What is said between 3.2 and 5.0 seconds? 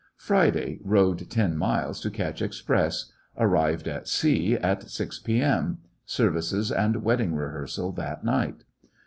Arrived at C at